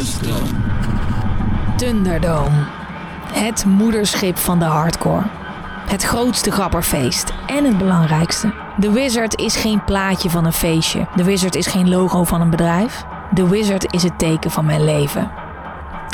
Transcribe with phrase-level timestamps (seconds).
[0.00, 0.64] de stroom.
[1.76, 2.64] Thunderdome.
[3.32, 5.22] Het moederschip van de hardcore.
[5.88, 7.32] Het grootste grapperfeest.
[7.46, 8.52] En het belangrijkste.
[8.80, 11.06] The Wizard is geen plaatje van een feestje.
[11.16, 13.04] The Wizard is geen logo van een bedrijf.
[13.34, 15.30] The Wizard is het teken van mijn leven.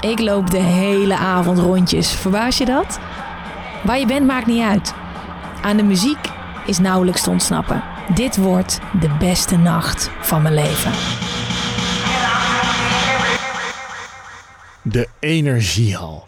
[0.00, 2.10] Ik loop de hele avond rondjes.
[2.10, 2.98] Verbaas je dat?
[3.82, 4.94] Waar je bent maakt niet uit.
[5.62, 6.30] Aan de muziek
[6.64, 7.82] is nauwelijks te ontsnappen.
[8.14, 10.92] Dit wordt de beste nacht van mijn leven.
[14.88, 16.26] De Energiehal.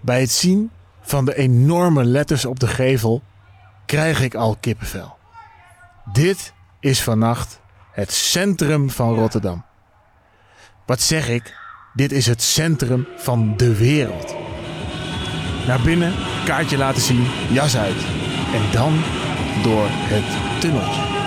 [0.00, 0.70] Bij het zien
[1.00, 3.22] van de enorme letters op de gevel
[3.86, 5.16] krijg ik al kippenvel.
[6.12, 7.60] Dit is vannacht
[7.92, 9.64] het centrum van Rotterdam.
[10.86, 11.56] Wat zeg ik?
[11.94, 14.34] Dit is het centrum van de wereld.
[15.66, 16.12] Naar binnen,
[16.44, 18.04] kaartje laten zien, jas uit.
[18.54, 19.02] En dan
[19.62, 21.17] door het tunneltje.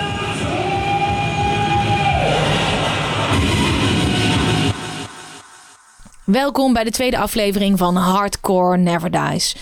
[6.24, 9.56] Welkom bij de tweede aflevering van Hardcore Never Dies.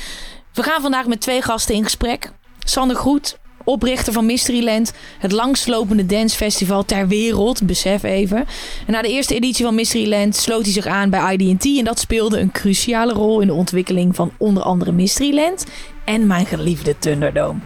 [0.52, 2.32] We gaan vandaag met twee gasten in gesprek.
[2.58, 8.46] Sander Groet, oprichter van Mysteryland, het langslopende dancefestival ter wereld, besef even.
[8.86, 11.98] En na de eerste editie van Mysteryland sloot hij zich aan bij ID&T en dat
[11.98, 15.66] speelde een cruciale rol in de ontwikkeling van onder andere Mysteryland
[16.04, 17.60] en mijn geliefde Thunderdome.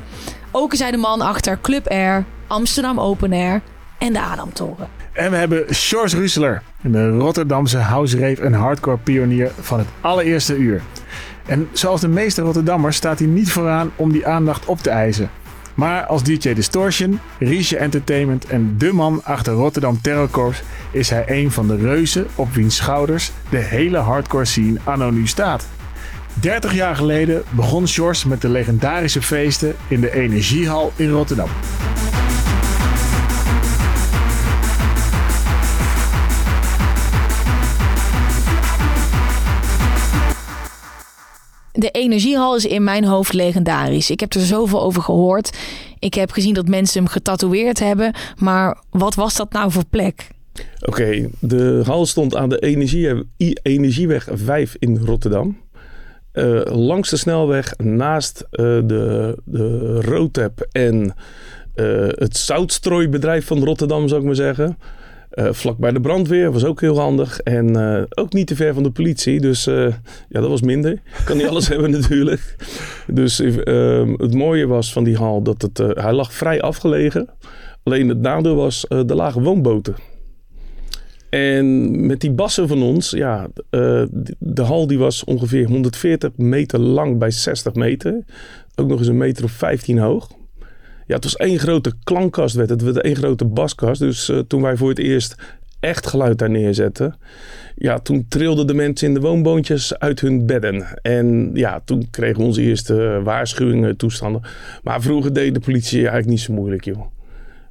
[0.51, 3.63] Ook is hij de man achter Club Air, Amsterdam Open Air
[3.99, 5.04] en de Adamtoren.
[5.15, 10.83] En we hebben Sjors Russeler, de Rotterdamse house en hardcore pionier van het allereerste uur.
[11.47, 15.31] En zoals de meeste Rotterdammers staat hij niet vooraan om die aandacht op te eisen.
[15.75, 21.25] Maar als DJ Distortion, Riesje Entertainment en de man achter Rotterdam Terror Corps is hij
[21.27, 25.67] een van de reuzen op wiens schouders de hele hardcore scene anno nu staat.
[26.41, 31.49] 30 jaar geleden begon Sjors met de legendarische feesten in de Energiehal in Rotterdam.
[41.77, 44.11] De energiehal is in mijn hoofd legendarisch.
[44.11, 45.59] Ik heb er zoveel over gehoord.
[45.99, 48.15] Ik heb gezien dat mensen hem getatoeëerd hebben.
[48.39, 50.29] Maar wat was dat nou voor plek?
[50.81, 53.29] Oké, de hal stond aan de energie,
[53.63, 55.59] Energieweg 5 in Rotterdam.
[56.33, 61.15] Uh, langs de snelweg naast uh, de, de Rotep en
[61.75, 64.79] uh, het zoutstrooibedrijf van Rotterdam, zou ik maar zeggen.
[65.35, 67.41] Uh, vlak bij de brandweer was ook heel handig.
[67.41, 69.41] En uh, ook niet te ver van de politie.
[69.41, 69.87] Dus uh,
[70.29, 71.01] ja, dat was minder.
[71.25, 72.57] Kan niet alles hebben natuurlijk.
[73.07, 77.29] Dus het mooie was van die hal dat het, hij lag vrij afgelegen.
[77.83, 79.95] Alleen het nadeel was, de lage woonboten.
[81.31, 83.49] En met die bassen van ons, ja,
[84.39, 88.25] de hal die was ongeveer 140 meter lang bij 60 meter.
[88.75, 90.29] Ook nog eens een meter of 15 hoog.
[91.07, 92.83] Ja, het was één grote klankkast werd het.
[92.83, 94.01] werd één grote baskast.
[94.01, 95.35] Dus uh, toen wij voor het eerst
[95.81, 97.15] echt geluid daar neerzetten.
[97.77, 101.01] Ja, toen trilden de mensen in de woonboontjes uit hun bedden.
[101.03, 104.43] En ja, toen kregen we onze eerste waarschuwingen, toestanden.
[104.83, 107.13] Maar vroeger deed de politie eigenlijk niet zo moeilijk, joh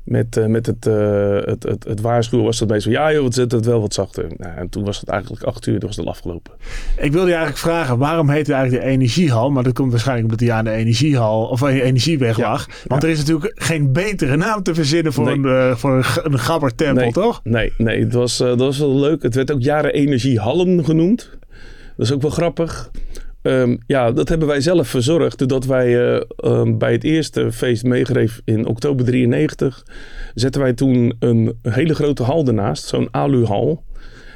[0.03, 3.33] met, uh, met het, uh, het, het, het, waarschuwen was dat meestal ja joh, het
[3.33, 4.25] zet het wel wat zachter.
[4.37, 6.53] Nou, en toen was het eigenlijk acht uur, toen was het al afgelopen.
[6.97, 9.51] Ik wilde je eigenlijk vragen, waarom heet het eigenlijk de energiehal?
[9.51, 12.67] Maar dat komt waarschijnlijk omdat hij aan de energiehal of aan de energieweg ja, lag.
[12.87, 13.07] Want ja.
[13.07, 15.53] er is natuurlijk geen betere naam te verzinnen voor, nee.
[15.53, 17.41] een, uh, voor een, een gabbertempel, nee, toch?
[17.43, 19.23] Nee, nee het was, dat was wel leuk.
[19.23, 21.29] Het werd ook jaren energiehallen genoemd.
[21.97, 22.91] Dat is ook wel grappig.
[23.43, 25.37] Um, ja, dat hebben wij zelf verzorgd.
[25.37, 29.85] Doordat wij uh, um, bij het eerste feest meegereef in oktober 93,
[30.33, 33.83] zetten wij toen een hele grote hal ernaast, zo'n aluhal.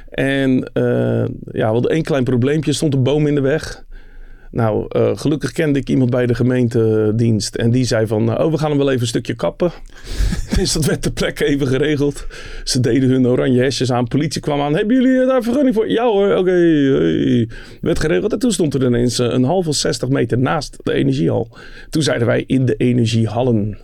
[0.10, 3.86] En uh, ja, we hadden één klein probleempje, stond een boom in de weg.
[4.58, 7.56] Nou, uh, gelukkig kende ik iemand bij de gemeentedienst.
[7.56, 9.72] En die zei van, oh, we gaan hem wel even een stukje kappen.
[10.56, 12.28] dus dat werd ter plekke even geregeld.
[12.64, 14.08] Ze deden hun oranje hesjes aan.
[14.08, 14.76] Politie kwam aan.
[14.76, 15.90] Hebben jullie daar vergunning voor?
[15.90, 16.40] Ja hoor, oké.
[16.40, 17.50] Okay, hey.
[17.82, 18.34] Werd geregeld.
[18.34, 21.58] En toen stond er ineens een halve 60 meter naast de energiehal.
[21.90, 23.78] Toen zeiden wij in de energiehallen.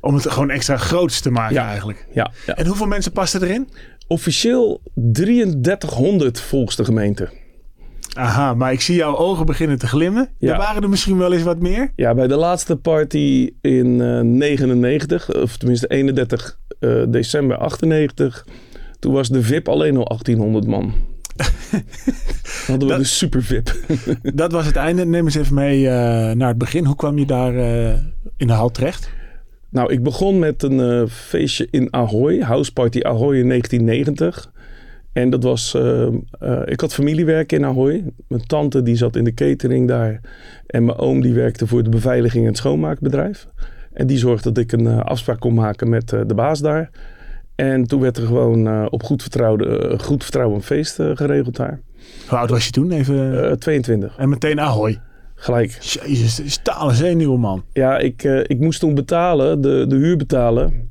[0.00, 2.06] Om het gewoon extra groots te maken ja, eigenlijk.
[2.12, 2.54] Ja, ja.
[2.54, 3.68] En hoeveel mensen pasten erin?
[4.06, 7.39] Officieel 3300 volgens de gemeente.
[8.20, 10.28] Aha, maar ik zie jouw ogen beginnen te glimmen.
[10.38, 10.52] Ja.
[10.52, 11.92] Er waren er misschien wel eens wat meer?
[11.96, 18.46] Ja, bij de laatste party in uh, 99, of tenminste 31 uh, december 98,
[18.98, 20.92] toen was de VIP alleen al 1800 man.
[22.66, 23.74] hadden we dat, de super VIP.
[24.34, 25.04] dat was het einde.
[25.04, 25.90] Neem eens even mee uh,
[26.30, 26.84] naar het begin.
[26.84, 27.54] Hoe kwam je daar
[28.36, 29.10] in de hal terecht?
[29.70, 34.50] Nou, ik begon met een feestje in Ahoy, House Party Ahoy in 1990.
[35.12, 36.06] En dat was, uh,
[36.42, 38.04] uh, ik had familiewerk in Ahoy.
[38.28, 40.20] Mijn tante die zat in de catering daar.
[40.66, 43.46] En mijn oom die werkte voor de beveiliging en het schoonmaakbedrijf.
[43.92, 46.90] En die zorgde dat ik een uh, afspraak kon maken met de baas daar.
[47.60, 51.10] En toen werd er gewoon eh, op goed, vertrouwde, eh, goed vertrouwen een feest eh,
[51.14, 51.80] geregeld daar.
[52.28, 52.90] Hoe oud was je toen?
[52.90, 53.50] Even...
[53.50, 55.00] Eh, 22, en meteen ahoy.
[55.34, 55.70] gelijk.
[55.80, 57.64] Jezus, stalen zenuwen, man.
[57.72, 60.89] Ja, ik, eh, ik moest toen betalen, de, de huur betalen.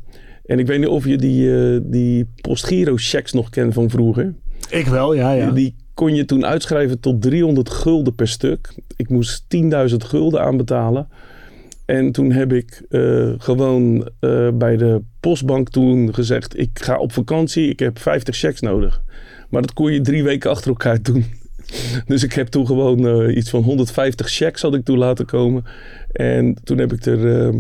[0.50, 4.34] En ik weet niet of je die, eh, die postgiro-checks nog kent van vroeger.
[4.70, 5.52] Ik wel, ja, ja.
[5.52, 8.74] Die kon je toen uitschrijven tot 300 gulden per stuk.
[8.96, 11.08] Ik moest 10.000 gulden aanbetalen.
[11.86, 16.60] En toen heb ik eh, gewoon eh, bij de postbank toen gezegd...
[16.60, 19.02] ik ga op vakantie, ik heb 50 checks nodig.
[19.50, 21.26] Maar dat kon je drie weken achter elkaar doen.
[22.06, 25.64] Dus ik heb toen gewoon iets van 150 checks had ik toen laten komen.
[26.12, 27.54] En toen heb ik er...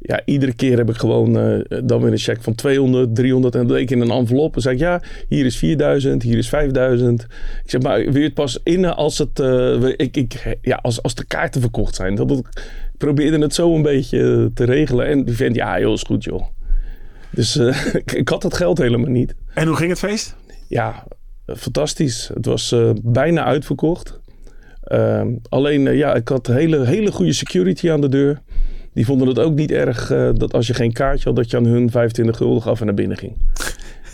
[0.00, 3.54] eh, ja, iedere keer heb ik gewoon eh, dan weer een check van 200, 300
[3.54, 4.54] en dan deed ik in een envelop.
[4.54, 7.22] En zei ik, ja, hier is 4000, hier is 5000.
[7.64, 11.02] Ik zeg, maar wil je het pas in als, het, eh, ik, ik, ja, als,
[11.02, 12.14] als de kaarten verkocht zijn?
[12.14, 12.46] Dat, ik
[12.96, 15.06] probeerde het zo een beetje te regelen.
[15.06, 16.44] En die vent, ja joh, is goed joh.
[17.30, 19.34] Dus eh, ik, ik had dat geld helemaal niet.
[19.54, 20.36] En hoe ging het feest?
[20.68, 21.04] Ja,
[21.50, 22.30] eh, fantastisch.
[22.34, 24.20] Het was eh, bijna uitverkocht.
[24.82, 28.40] Ehm, alleen, eh, ja, ik had hele, hele goede security aan de deur.
[29.00, 31.56] Die vonden het ook niet erg eh, dat als je geen kaartje had, dat je
[31.56, 33.36] aan hun 25 gulden gaf en naar binnen ging.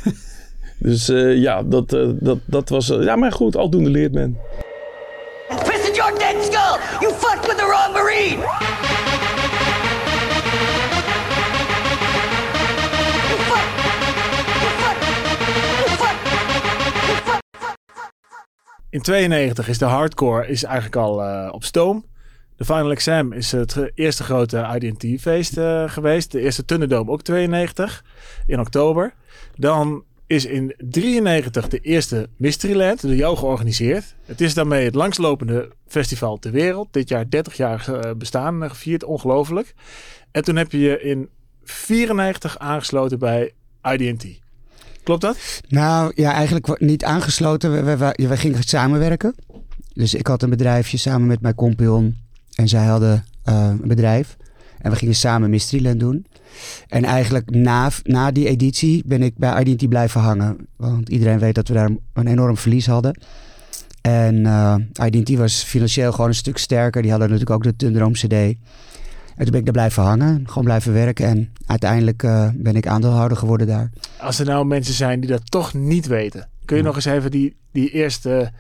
[0.79, 2.87] dus eh, ja, dat, eh, dat, dat was...
[2.87, 4.39] ja, maar goed, aldoende leert men.
[5.95, 6.79] Your dead skull!
[7.01, 8.43] You fucked with the wrong Marine!
[18.91, 22.05] In 92 is de hardcore is eigenlijk al eh, op stoom.
[22.57, 26.33] De Final Exam is het eerste grote IDT-feest eh, geweest.
[26.33, 28.05] De eerste Thunderdome ook 92
[28.47, 29.15] in oktober.
[29.57, 34.15] Dan is in 93 de eerste Mysteryland door jou georganiseerd.
[34.25, 36.89] Het is daarmee het langslopende festival ter wereld.
[36.91, 39.05] Dit jaar 30 jaar eh, bestaan eh, gevierd.
[39.05, 39.75] Ongelooflijk.
[40.31, 41.29] En toen heb je je in
[41.65, 43.53] 94 aangesloten bij
[43.83, 44.41] IDT.
[45.03, 45.61] Klopt dat?
[45.69, 47.85] Nou ja, eigenlijk niet aangesloten.
[48.17, 49.35] We gingen samenwerken.
[49.93, 52.25] Dus ik had een bedrijfje samen met mijn compagnon.
[52.57, 54.37] En zij hadden eh, een bedrijf.
[54.79, 56.27] En we gingen samen Mysteryland doen.
[56.89, 60.57] En eigenlijk na, na die editie ben ik bij IDT blijven hangen.
[60.77, 63.21] Want iedereen weet dat we daar een enorm verlies hadden.
[64.01, 64.75] En eh
[65.07, 67.03] IDT was financieel gewoon een stuk sterker.
[67.03, 68.33] Die hadden natuurlijk ook de Thunderdome CD.
[69.37, 70.43] En toen ben ik daar blijven hangen.
[70.47, 71.27] Gewoon blijven werken.
[71.27, 73.91] En uiteindelijk eh, ben ik aandeelhouder geworden daar.
[74.21, 77.31] Als er nou mensen zijn die dat toch niet weten, kun je nog eens even
[77.31, 78.51] die, die eerste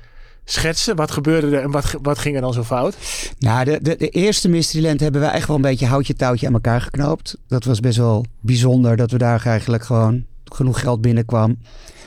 [0.48, 0.96] schetsen?
[0.96, 2.96] Wat gebeurde er en wat, wat ging er dan zo fout?
[3.38, 6.52] Nou, de, de, de eerste Mysteryland hebben we echt wel een beetje houtje touwtje aan
[6.52, 7.36] elkaar geknoopt.
[7.48, 11.56] Dat was best wel bijzonder dat we daar eigenlijk gewoon genoeg geld binnenkwam.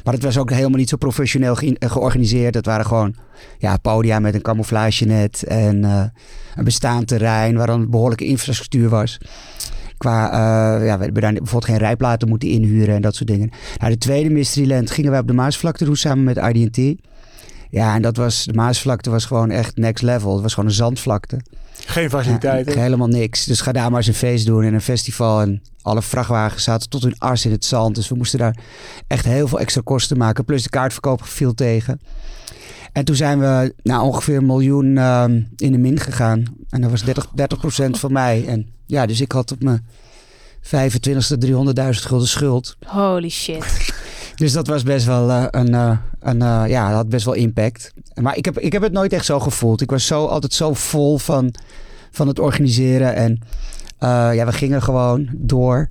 [0.03, 2.55] Maar het was ook helemaal niet zo professioneel eh, georganiseerd.
[2.55, 3.15] Het waren gewoon
[3.57, 6.03] ja, podia met een camouflagenet en eh,
[6.55, 9.17] een bestaand terrein waar dan behoorlijke infrastructuur was.
[9.97, 13.49] Qua, eh, ja, we hebben daar bijvoorbeeld geen rijplaten moeten inhuren en dat soort dingen.
[13.77, 17.01] Nou, de tweede Mysteryland gingen wij op de Maasvlakte doen samen met IDT.
[17.69, 20.33] Ja, en dat was, de Maasvlakte was gewoon echt next level.
[20.33, 21.39] Het was gewoon een zandvlakte.
[21.85, 22.73] Geen faciliteiten.
[22.73, 23.45] Ja, helemaal niks.
[23.45, 25.41] Dus ga daar maar eens een feest doen en een festival.
[25.41, 27.95] En alle vrachtwagens zaten tot hun ars in het zand.
[27.95, 28.57] Dus we moesten daar
[29.07, 30.45] echt heel veel extra kosten maken.
[30.45, 32.01] Plus de kaartverkoop viel tegen.
[32.93, 36.43] En toen zijn we nou, ongeveer een miljoen ehm, in de min gegaan.
[36.69, 37.27] En dat was 30,
[37.87, 38.45] 30% van mij.
[38.47, 39.85] En ja, dus ik had op mijn
[40.63, 41.49] 25ste 300.000
[41.89, 42.77] gulden schuld.
[42.85, 43.65] Holy shit.
[44.35, 47.33] Dus dat was best wel eh, een, eh, een eh, ja, dat had best wel
[47.33, 47.93] impact.
[48.21, 49.81] Maar ik heb, ik heb het nooit echt zo gevoeld.
[49.81, 51.53] Ik was zo, altijd zo vol van,
[52.11, 53.15] van het organiseren.
[53.15, 53.39] En
[53.97, 55.87] eh, ja, we gingen gewoon door.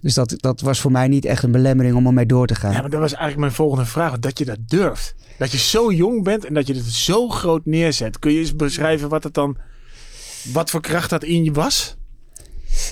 [0.00, 2.72] Dus dat, dat was voor mij niet echt een belemmering om ermee door te gaan.
[2.72, 4.18] Ja, maar dat was eigenlijk mijn volgende vraag.
[4.18, 5.14] Dat je dat durft.
[5.38, 8.18] Dat je zo jong bent en dat je het zo groot neerzet.
[8.18, 9.56] Kun je eens beschrijven wat het dan...
[10.52, 11.96] Wat voor kracht dat in je was?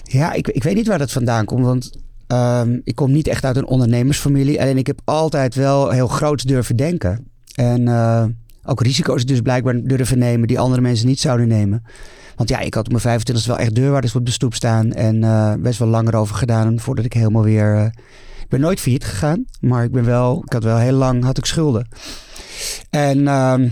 [0.02, 1.64] Ja, ik, ik weet niet waar dat vandaan komt.
[1.64, 1.90] Want
[2.30, 4.60] ehm, ik kom niet echt uit een ondernemersfamilie.
[4.60, 7.26] Alleen ik heb altijd wel heel groot durven denken.
[7.54, 8.24] En eh,
[8.64, 11.82] ook risico's dus blijkbaar durven nemen die andere mensen niet zouden nemen.
[12.36, 14.92] Want ja, ik had op mijn 25 wel echt deurwaarders op de stoep staan.
[14.92, 17.74] En eh, best wel langer over gedaan voordat ik helemaal weer...
[17.74, 17.84] eh,
[18.40, 19.44] ik ben nooit failliet gegaan.
[19.60, 20.42] Maar ik ben wel...
[20.44, 21.88] Ik had wel heel lang had ik schulden.
[22.90, 23.68] En ehm,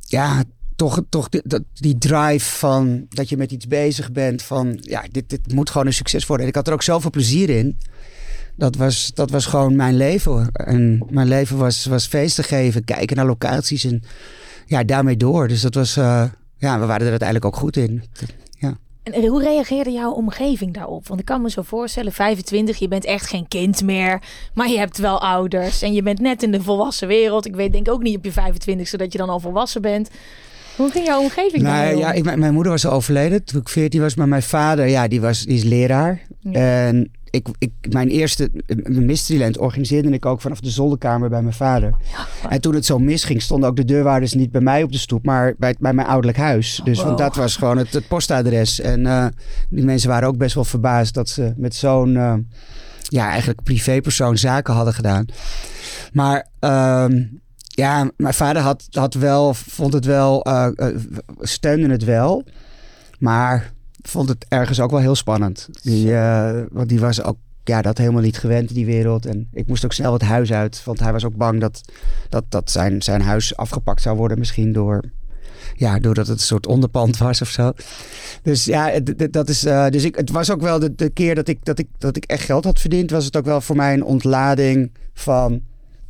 [0.00, 0.42] ja,
[0.76, 1.42] toch, toch die,
[1.72, 5.86] die drive van dat je met iets bezig bent van ja, dit, dit moet gewoon
[5.86, 6.44] een succes worden.
[6.44, 7.78] En ik had er ook zoveel plezier in.
[8.56, 10.48] Dat was, dat was gewoon mijn leven.
[10.52, 14.02] En mijn leven was, was feesten geven, kijken naar locaties en
[14.66, 15.48] ja, daarmee door.
[15.48, 16.24] Dus dat was, eh,
[16.58, 18.02] ja, we waren er uiteindelijk ook goed in.
[18.58, 18.76] Ja.
[19.02, 21.08] En hoe reageerde jouw omgeving daarop?
[21.08, 24.22] Want ik kan me zo voorstellen, 25, je bent echt geen kind meer.
[24.54, 27.46] Maar je hebt wel ouders en je bent net in de volwassen wereld.
[27.46, 30.10] Ik weet denk ook niet op je 25ste dat je dan al volwassen bent.
[30.76, 31.98] Hoe ging jouw omgeving Nou, om?
[32.00, 34.86] ja, ik, mijn- mijn moeder was al overleden toen ik 14 was, maar mijn vader,
[34.88, 36.20] ja, die, was, die is leraar.
[36.40, 36.52] Ja.
[36.86, 41.54] En ik, ik, mijn eerste eh, Mysteryland organiseerde ik ook vanaf de zolderkamer bij mijn
[41.54, 41.94] vader.
[42.48, 45.24] En toen het zo misging, stonden ook de deurwaarders niet bij mij op de stoep,
[45.24, 46.80] maar bij, bij mijn ouderlijk huis.
[46.84, 48.80] Dus want dat was gewoon het, het postadres.
[48.80, 49.26] En eh,
[49.68, 52.34] die mensen waren ook best wel verbaasd dat ze met zo'n, eh,
[53.02, 55.26] ja, eigenlijk privépersoon zaken hadden gedaan.
[56.12, 57.22] Maar ehm,
[57.58, 60.46] ja, mijn vader had, had wel, vond het wel,
[61.40, 62.44] steunde het wel.
[63.18, 63.72] Maar
[64.08, 65.68] vond het ergens ook wel heel spannend.
[65.82, 69.26] Die, eh, want die was ook ja, dat helemaal niet gewend, die wereld.
[69.26, 70.84] En ik moest ook snel het huis uit.
[70.84, 71.80] Want hij was ook bang dat,
[72.28, 74.38] dat, dat zijn, zijn huis afgepakt zou worden.
[74.38, 75.04] Misschien door...
[75.76, 77.72] Ja, doordat het een soort onderpand was of zo.
[78.42, 79.64] Dus ja, dat is.
[79.64, 82.16] eh, dus ik, het was ook wel de, de keer dat ik, dat, ik, dat
[82.16, 83.10] ik echt geld had verdiend.
[83.10, 85.60] Was het ook wel voor mij een ontlading van.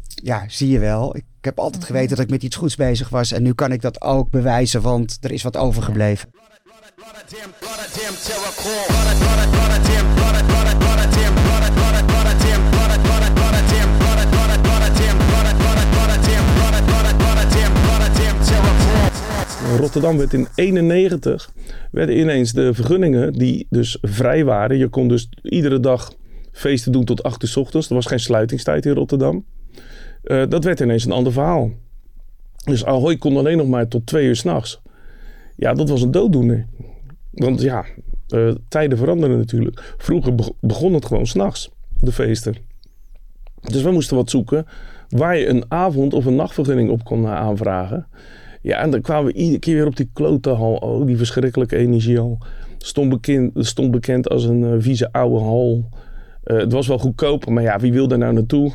[0.07, 1.17] Ja, zie je wel.
[1.17, 3.33] Ik heb altijd geweten dat ik met iets goeds bezig was.
[3.33, 6.29] En nu kan ik dat ook bewijzen, want er is wat overgebleven.
[19.79, 21.53] Rotterdam werd in 91
[21.91, 24.79] werden ineens de vergunningen die dus vrij waren.
[24.79, 26.13] Je kon dus iedere dag
[26.53, 27.89] feesten doen tot 8 uur 's ochtends.
[27.89, 29.45] Er was geen sluitingstijd in Rotterdam.
[30.23, 31.71] Eh, dat werd ineens een ander verhaal.
[32.65, 34.81] Dus Ahoy kon alleen nog maar tot 2 uur s'nachts.
[35.57, 36.67] Ja, dat was een dooddoener.
[37.35, 37.85] Want ja,
[38.29, 39.95] eh, tijden veranderen natuurlijk.
[39.99, 42.55] Vroeger beg- begon het gewoon s'nachts, de feesten.
[43.61, 44.67] Dus we moesten wat zoeken
[45.09, 48.07] waar je een avond- of een nachtvergunning op kon eh, aanvragen.
[48.63, 50.75] Ja, en dan kwamen we iedere keer weer op die klote hal.
[50.75, 52.39] Oh, die verschrikkelijke energiehal.
[52.79, 55.89] Stond bekend, stond bekend als een eh, vieze oude hal.
[56.45, 58.73] Het was wel goedkoop, maar ja, wie wil daar nou naartoe?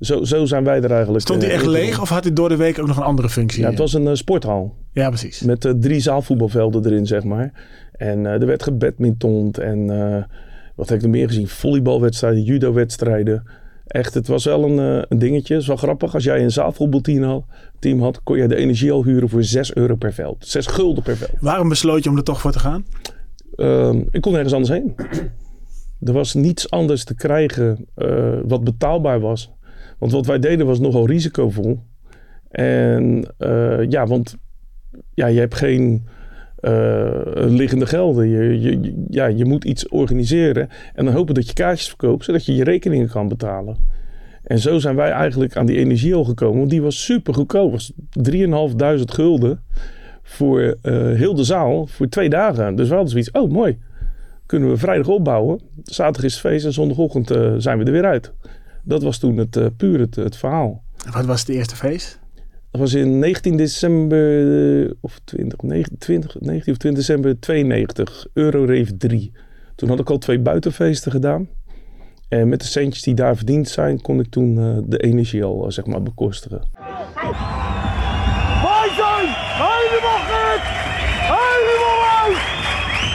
[0.00, 1.24] Zo, zo zijn wij er eigenlijk.
[1.24, 3.28] Stond die eh, echt leeg of had hij door de week ook nog een andere
[3.28, 3.62] functie?
[3.62, 4.74] Ja, het was een eh, sporthal.
[4.92, 5.40] Ja, precies.
[5.40, 7.52] Met eh, drie zaalvoetbalvelden erin, zeg maar.
[7.92, 9.86] En er werd gebadmintond en
[10.74, 11.48] wat heb ik er meer gezien?
[11.48, 13.44] Volleybalwedstrijden, judo-wedstrijden.
[13.86, 15.52] Echt, het was wel een, een dingetje.
[15.54, 16.14] Het is wel grappig.
[16.14, 17.44] Als jij een zaalvoetbalteam had,
[17.78, 20.36] team had, kon je de energie al huren voor 6 euro per veld.
[20.46, 21.30] 6 gulden per veld.
[21.40, 22.86] Waarom besloot je om er toch voor te gaan?
[23.56, 24.94] Ehm, ik kon nergens anders heen.
[26.00, 27.86] Er was niets anders te krijgen
[28.46, 29.55] wat betaalbaar was.
[29.98, 31.80] Want wat wij deden was nogal risicovol.
[32.50, 34.36] En eh, ja, want
[35.14, 36.06] ja, je hebt geen
[36.56, 38.28] eh, liggende gelden.
[38.28, 42.46] Je, je, ja, je moet iets organiseren en dan hopen dat je kaartjes verkoopt, zodat
[42.46, 43.76] je je rekeningen kan betalen.
[44.42, 47.70] En zo zijn wij eigenlijk aan die energie al gekomen, want die was super goedkoop.
[47.70, 47.92] was
[48.30, 49.60] 3.500 gulden
[50.22, 52.76] voor eh, heel de zaal voor twee dagen.
[52.76, 53.78] Dus we hadden zoiets, oh mooi,
[54.46, 55.60] kunnen we vrijdag opbouwen.
[55.82, 57.26] Zaterdag is het feest en zondagochtend
[57.62, 58.32] zijn we er weer uit.
[58.86, 60.82] Dat was toen het, eh, puur het, het verhaal.
[61.10, 62.18] Wat was het eerste feest?
[62.70, 68.26] Dat was in 19 december eh, of 20, 19, 20, 19 of 20 december 92,
[68.32, 69.32] Eurorave 3.
[69.74, 71.48] Toen had ik al twee buitenfeesten gedaan.
[72.28, 75.72] En met de centjes die daar verdiend zijn, kon ik toen eh, de energie al
[75.72, 76.68] zeg maar bekostigen.
[78.62, 79.26] Wij zijn
[79.62, 80.62] helemaal gek!
[81.34, 82.38] Helemaal uit!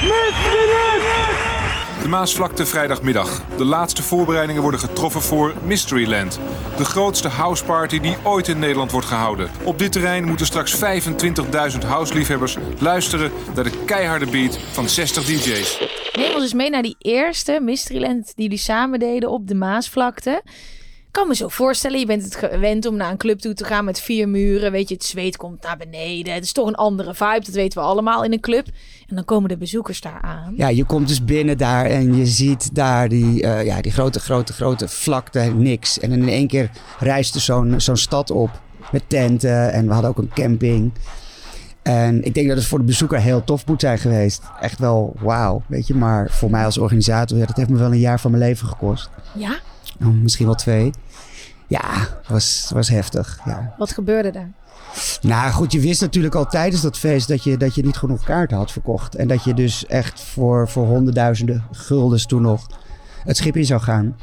[0.01, 3.43] Met De Maasvlakte vrijdagmiddag.
[3.57, 6.39] De laatste voorbereidingen worden getroffen voor Mysteryland.
[6.77, 9.49] De grootste houseparty die ooit in Nederland wordt gehouden.
[9.63, 15.79] Op dit terrein moeten straks 25.000 houseliefhebbers luisteren naar de keiharde beat van 60 DJ's.
[16.13, 20.41] Neem ons eens mee naar die eerste Mysteryland die jullie samen deden op de Maasvlakte.
[21.11, 23.63] Ik kan me zo voorstellen, je bent het gewend om naar een club toe te
[23.63, 24.71] gaan met vier muren.
[24.71, 26.33] Weet je, het zweet komt naar beneden.
[26.33, 28.67] Het is toch een andere vibe, dat weten we allemaal in een club.
[29.07, 30.53] En dan komen de bezoekers daar aan.
[30.55, 34.19] Ja, je komt dus binnen daar en je ziet daar die, eh, ja, die grote,
[34.19, 35.99] grote, grote vlakte, niks.
[35.99, 40.09] En in één keer reist er zo'n zo'n stad op met tenten en we hadden
[40.09, 40.91] ook een camping.
[41.81, 44.41] En ik denk dat het voor de bezoeker heel tof moet zijn geweest.
[44.59, 45.95] Echt wel wauw, weet je.
[45.95, 48.67] Maar voor mij als organisator, ja, dat heeft me wel een jaar van mijn leven
[48.67, 49.09] gekost.
[49.33, 49.59] Ja?
[49.99, 50.91] Oh, misschien wel twee.
[51.67, 53.73] Ja, was, was heftig, ja.
[53.77, 54.51] Wat gebeurde er?
[55.21, 58.23] Nou goed, je wist natuurlijk al tijdens dat feest dat je, dat je niet genoeg
[58.23, 59.15] kaarten had verkocht.
[59.15, 62.67] En dat je dus echt voor, voor honderdduizenden guldens toen nog
[63.23, 64.15] het schip in zou gaan.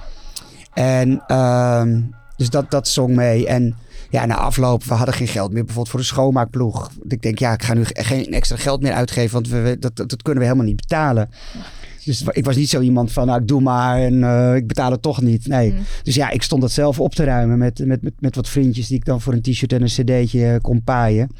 [0.72, 2.00] En ehm,
[2.36, 3.46] dus dat, dat zong mee.
[3.46, 3.76] En
[4.10, 6.90] ja, na afloop, we hadden geen geld meer bijvoorbeeld voor de schoonmaakploeg.
[7.08, 9.96] Ik denk, ja, ik ga nu geen extra geld meer uitgeven, want we, we- dat,
[9.96, 11.30] dat, dat kunnen we helemaal niet betalen.
[12.08, 14.90] Dus ik was niet zo iemand van, nou, ik doe maar en eh, ik betaal
[14.90, 15.46] het toch niet.
[15.46, 15.74] Nee.
[16.02, 18.86] Dus ja, ik stond dat zelf op te ruimen met, met, met, met wat vriendjes
[18.86, 21.30] die ik dan voor een t-shirt en een cd'tje kon paaien.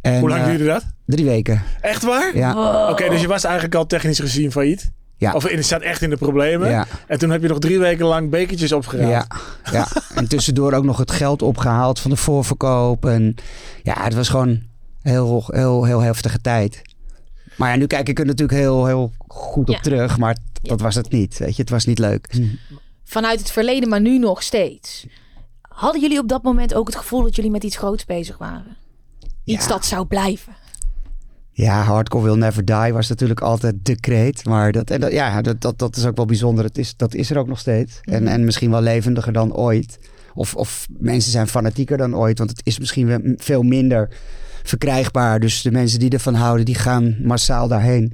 [0.00, 0.84] En, Hoe lang eh, duurde dat?
[1.06, 1.62] Drie weken.
[1.80, 2.36] Echt waar?
[2.36, 2.90] Ja.
[2.90, 4.90] Oké, dus je was eigenlijk al technisch gezien failliet?
[5.16, 5.32] Ja.
[5.32, 6.70] Of je staat echt in de problemen?
[6.70, 6.86] Ja.
[7.06, 9.10] En toen heb je nog drie weken lang bekertjes opgeruimd?
[9.10, 9.26] Ja,
[9.72, 13.06] ja, en tussendoor ook nog het geld opgehaald van de voorverkoop.
[13.06, 13.34] En
[13.82, 14.62] ja, het was gewoon
[15.02, 16.82] heel, heel, heel heftige tijd.
[17.56, 19.80] Maar ja, nu kijk ik er natuurlijk heel, heel goed op Ja.
[19.80, 20.18] terug.
[20.18, 21.38] Maar dat was het niet.
[21.38, 22.34] Weet je, het was niet leuk.
[23.04, 25.06] Vanuit het verleden, maar nu nog steeds.
[25.62, 28.76] Hadden jullie op dat moment ook het gevoel dat jullie met iets groots bezig waren?
[29.44, 29.68] Iets Ja.
[29.70, 30.52] dat zou blijven.
[31.52, 34.44] Ja, Hardcore Will Never Die was natuurlijk altijd de kreet.
[34.44, 36.64] Maar dat, en dat, ja, dat, dat, dat is ook wel bijzonder.
[36.64, 37.98] Het is, dat is er ook nog steeds.
[38.02, 39.98] En, en misschien wel levendiger dan ooit.
[40.34, 42.38] Of, of mensen zijn fanatieker dan ooit.
[42.38, 44.08] Want het is misschien wel veel minder
[44.68, 45.40] verkrijgbaar.
[45.40, 48.12] Dus de mensen die ervan houden, die gaan massaal daarheen.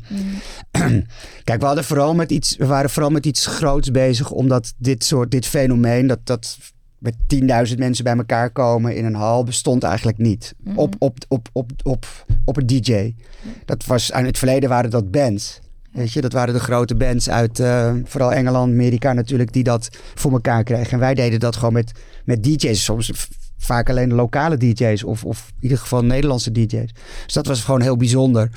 [1.44, 4.30] Kijk, we, hadden vooral met iets, we waren vooral met iets groots bezig.
[4.30, 6.58] Omdat dit soort, dit fenomeen, dat, dat
[6.98, 7.14] met
[7.70, 10.54] 10.000 mensen bij elkaar komen in een hal, bestond eigenlijk niet.
[10.74, 12.06] Op, op, op, op, op,
[12.44, 13.14] op een DJ.
[13.64, 15.60] Dat was, in het verleden waren dat bands.
[15.92, 19.88] Weet je, dat waren de grote bands uit eh, vooral Engeland, Amerika natuurlijk, die dat
[20.14, 20.92] voor elkaar kregen.
[20.92, 21.92] En wij deden dat gewoon met,
[22.24, 22.84] met DJ's.
[22.84, 23.10] Soms
[23.64, 26.92] vaak alleen lokale DJ's of, of in ieder geval Nederlandse DJ's.
[27.24, 28.50] Dus dat was gewoon heel bijzonder.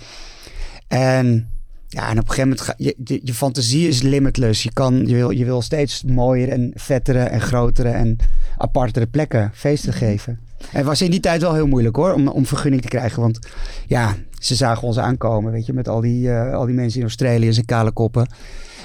[0.87, 1.49] En
[1.87, 4.63] ja, en op een gegeven moment, ga, je, je, je fantasie is limitless.
[4.63, 8.17] Je, kan, je, wil, je wil steeds mooier en vettere en grotere en
[8.57, 10.39] apartere plekken feesten geven.
[10.59, 13.21] En het was in die tijd wel heel moeilijk hoor, om, om vergunning te krijgen.
[13.21, 13.39] Want
[13.87, 17.05] ja, ze zagen ons aankomen, weet je, met al die, eh, al die mensen in
[17.05, 18.27] Australië en zijn kale koppen.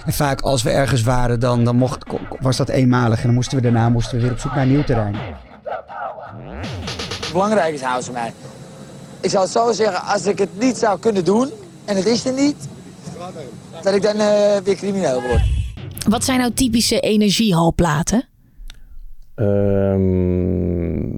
[0.05, 2.05] En vaak als we ergens waren, dan, dan mocht,
[2.41, 3.19] was dat eenmalig.
[3.19, 5.17] En dan moesten we daarna moesten we weer op zoek naar een nieuw terrein.
[7.33, 8.33] Belangrijk is house voor mij.
[9.21, 11.51] Ik zou het zo zeggen, als ik het niet zou kunnen doen
[11.85, 12.69] en het is er niet,
[13.83, 15.41] dat ik dan eh, weer crimineel word.
[16.09, 18.29] Wat zijn nou typische energiehalplaten?
[19.35, 21.11] Ehm,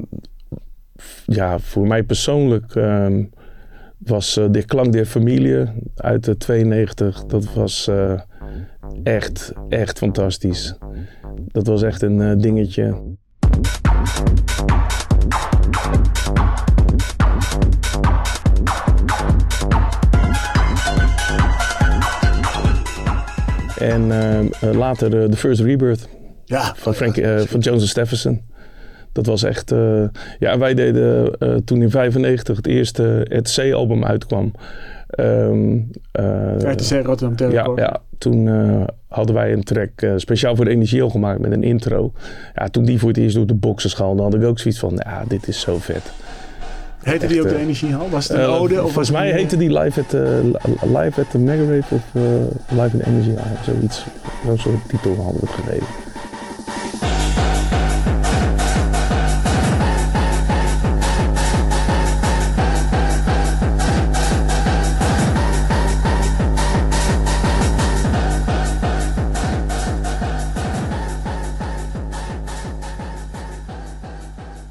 [1.26, 3.24] ja, voor mij persoonlijk ehm,
[3.98, 5.66] was eh, de klank der familie
[5.96, 7.24] uit de 92.
[7.24, 8.20] Dat was eh,
[9.02, 10.74] echt, echt fantastisch.
[11.46, 13.16] Dat was echt een dingetje.
[23.82, 26.08] En ehm, eh, later de The First Rebirth
[26.44, 28.42] Ja, van, Frank, eh, van Jones Stephenson.
[29.12, 29.72] Dat was echt...
[29.72, 30.04] eh,
[30.38, 34.52] ja, wij deden eh, toen in 95 het eerste RTC-album uitkwam.
[35.06, 35.78] Ehm,
[36.12, 37.78] eh, RTC Rotterdam ja, Telekom.
[37.78, 41.62] ja, toen eh, hadden wij een track eh, speciaal voor de Energieel gemaakt met een
[41.64, 42.12] intro.
[42.54, 44.92] Ja, toen die voor het eerst door de boxen schaalde, had ik ook zoiets van,
[44.96, 46.12] ja, dit is zo vet.
[47.02, 48.10] Heette die ook de eh, Energiehal?
[48.10, 48.74] Was het een Eh, ode?
[48.74, 51.94] Of volgens was het mij heette die Live at, eh, live at the Mega Rave
[51.94, 52.02] of
[52.68, 53.56] Live in the Energy Hall.
[53.64, 54.04] Zoiets,
[54.44, 55.86] zo'n soort titel hadden we het gegeven.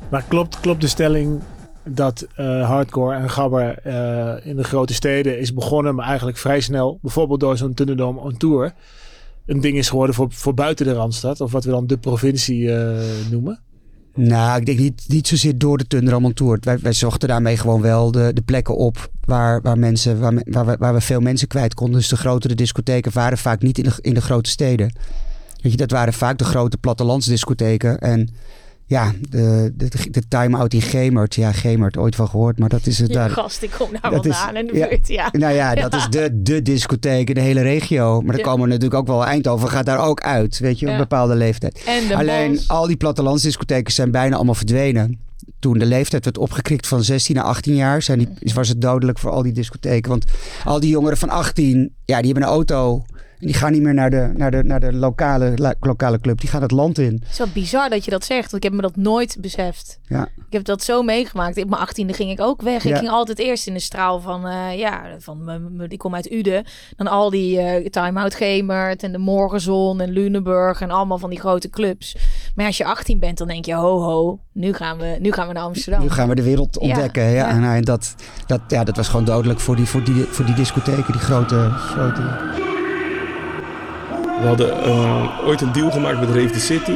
[0.10, 1.42] Maar klopt, klopt de stelling
[1.84, 6.62] dat eh, hardcore en gabber eh, in de grote steden is begonnen, maar eigenlijk vrij
[6.62, 8.74] snel, bijvoorbeeld door zo'n Thunderdome on Tour,
[9.46, 12.74] een ding is geworden voor, voor buiten de Randstad, of wat we dan de provincie
[12.76, 13.60] eh, noemen?
[14.14, 16.58] Nou, ik denk niet, niet zozeer door de Thunderdome Tour.
[16.62, 20.66] Wij, wij zochten daarmee gewoon wel de, de plekken op waar, waar, mensen, waar, waar,
[20.66, 22.00] we, waar we veel mensen kwijt konden.
[22.00, 24.94] Dus de grotere discotheken waren vaak niet in de, in de grote steden.
[25.62, 28.00] Weet je, dat waren vaak de grote plattelandsdiscotheken.
[28.00, 28.30] En
[28.92, 31.36] ja, de, de, de time-out in Gemert.
[31.36, 33.30] Ja, Gemert, ooit van gehoord, maar dat is het daar.
[33.30, 34.88] gast, ik kom daar vandaan in de ja.
[34.88, 35.30] buurt, ja.
[35.32, 38.22] Nou ja, dat is de, de discotheek in de hele regio.
[38.22, 38.46] Maar er Ja.
[38.46, 41.84] komen natuurlijk ook wel Eindhoven gaat daar ook uit, weet je, op een bepaalde leeftijd.
[41.86, 45.20] En Alleen al die plattelandsdiscotheken zijn bijna allemaal verdwenen.
[45.60, 49.20] Toen de leeftijd werd opgekrikt van 16 naar 18 jaar, zijn die, was het dodelijk
[49.20, 50.10] voor al die discotheken.
[50.10, 50.26] Want
[50.64, 53.04] al die jongeren van 18, ja, die hebben een auto.
[53.42, 56.40] En die gaan niet meer naar de, naar de, naar de lokale, la- lokale club.
[56.40, 57.14] Die gaan het land in.
[57.14, 60.00] Het is wel bizar dat je dat zegt, want ik heb me dat nooit beseft.
[60.08, 60.24] Ja.
[60.26, 61.58] Ik heb dat zo meegemaakt.
[61.64, 62.86] Op mijn achttiende ging ik ook weg.
[62.86, 65.50] Ik ging altijd eerst in de straal van, eh, ja, van
[65.88, 66.64] ik kom uit Uden.
[66.96, 71.30] Dan al die eh Time Out Gemert en de Morgenzon en Lunenburg en allemaal van
[71.30, 72.16] die grote clubs.
[72.56, 75.48] Maar als je 18 bent, dan denk je, ho ho, nu gaan we, nu gaan
[75.48, 76.02] we naar Amsterdam.
[76.02, 77.24] Nu gaan we de wereld ontdekken.
[77.24, 77.50] Ja, ja.
[77.50, 80.56] En, eh, dat, dat, ja, dat was gewoon dodelijk voor die, voor die, voor die
[80.56, 82.22] discotheken, die grote, grote.
[84.42, 86.96] We hadden eh, ooit een deal gemaakt met Rave the City.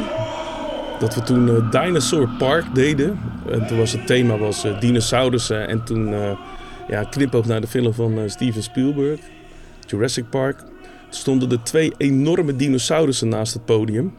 [1.00, 3.20] Dat we toen eh, Dinosaur Park deden.
[3.52, 5.68] En toen was het thema was eh, dinosaurussen.
[5.68, 6.14] En toen
[6.88, 9.20] ja, knipoog naar de film van Steven Spielberg.
[9.88, 10.64] Jurassic Park.
[11.10, 14.14] Stonden er twee enorme dinosaurussen naast het podium.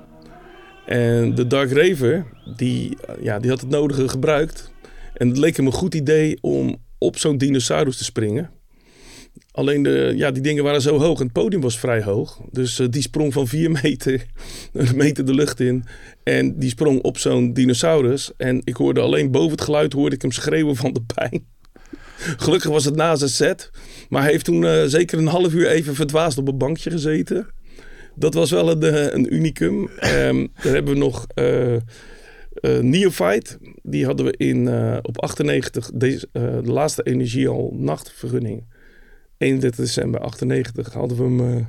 [0.84, 4.72] En de Dark Raver, die, ja, die had het nodige gebruikt.
[5.14, 8.50] En het leek hem een goed idee om op zo'n dinosaurus te springen.
[9.50, 12.40] Alleen de, ja, die dingen waren zo hoog het podium was vrij hoog.
[12.50, 14.26] Dus eh, die sprong van 4 meter,
[14.72, 15.84] een meter de lucht in.
[16.22, 18.30] En die sprong op zo'n dinosaurus.
[18.36, 21.44] En ik hoorde alleen boven het geluid hoorde ik hem schreeuwen van de pijn.
[22.44, 23.70] Gelukkig was het na zijn set.
[24.08, 27.46] Maar hij heeft toen eh, zeker een half uur even verdwaasd op een bankje gezeten.
[28.14, 29.88] Dat was wel een, eh, een unicum.
[29.88, 31.76] Ehm dan hebben we nog eh,
[32.80, 33.58] Neophyte.
[33.82, 34.68] Die hadden we in,
[35.02, 38.64] op 98, deze, de laatste energiehal nachtvergunning.
[39.38, 41.56] 31 december 98 hadden we hem...
[41.58, 41.64] eh,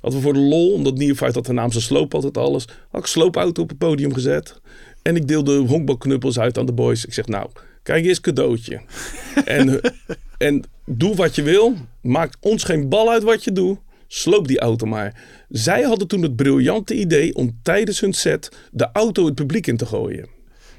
[0.00, 2.68] hadden we voor de lol, omdat Neophyte had de naam zijn sloop altijd alles.
[2.90, 4.60] Had ik sloopauto op het podium gezet.
[5.02, 7.04] En ik deelde honkbalknuppels uit aan de boys.
[7.04, 7.50] Ik zeg nou,
[7.82, 8.80] kijk eens cadeautje.
[9.44, 9.90] en, eh,
[10.38, 11.74] en doe wat je wil.
[12.02, 13.78] Maakt ons geen bal uit wat je doet.
[14.06, 15.22] Sloop die auto maar.
[15.48, 19.76] Zij hadden toen het briljante idee om tijdens hun set de auto het publiek in
[19.76, 20.28] te gooien.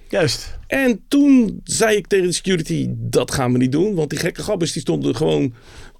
[0.09, 0.57] Juist.
[0.67, 3.95] En toen zei ik tegen de security, dat gaan we niet doen.
[3.95, 5.53] Want die gekke gabbers die stonden gewoon,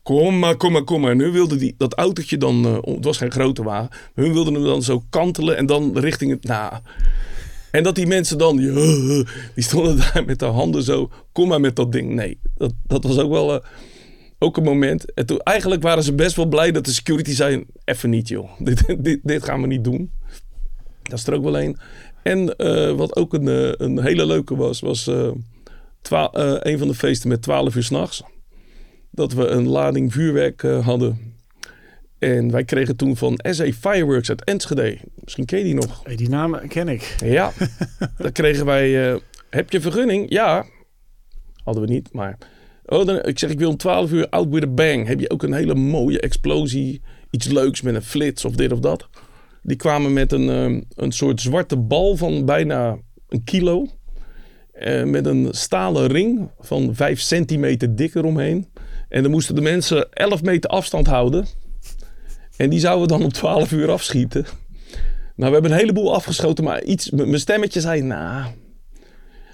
[0.03, 1.11] kom maar, kom maar, kom maar.
[1.11, 3.89] En hun wilden die, dat autootje dan, eh, het was geen grote wagen.
[4.13, 6.73] Hun wilden hem dan zo kantelen en dan richting het, nou...
[7.71, 8.57] En dat die mensen dan,
[9.55, 12.13] die, stonden daar met de handen zo, kom maar met dat ding.
[12.13, 13.69] Nee, dat, dat was ook wel eh,
[14.39, 15.13] ook een moment.
[15.13, 18.49] En toen, eigenlijk waren ze best wel blij dat de security zei, even niet joh,
[18.59, 20.11] dit, dit, dit gaan we niet doen.
[21.03, 21.77] Dat is er ook wel een.
[22.23, 23.47] En eh, wat ook een,
[23.83, 28.23] een hele leuke was, was een van de feesten met 12 uur s'nachts.
[29.15, 31.33] Dat we een lading vuurwerk eh, hadden.
[32.19, 34.97] En wij kregen toen van SA Fireworks uit Enschede.
[35.15, 36.01] Misschien ken je die nog.
[36.03, 37.15] Hey, die naam ken ik.
[37.23, 37.51] Ja,
[38.17, 39.11] dan kregen wij...
[39.11, 40.29] eh, heb je vergunning?
[40.29, 40.65] Ja.
[41.63, 42.37] Hadden we niet, maar...
[42.85, 45.07] Oh, dan, ik zeg, ik wil om 12 uur out with a bang.
[45.07, 47.01] Heb je ook een hele mooie explosie?
[47.29, 49.09] Iets leuks met een flits of dit of dat?
[49.61, 52.97] Die kwamen met een, een soort zwarte bal van bijna
[53.27, 53.87] een kilo.
[54.73, 58.67] Eh, met een stalen ring van 5 centimeter dik eromheen.
[59.13, 61.45] En dan moesten de mensen 11 meter afstand houden.
[62.57, 64.45] En die zouden we dan om 12 uur afschieten.
[65.35, 68.45] Nou, we hebben een heleboel afgeschoten, maar iets, mijn stemmetje zei, nou...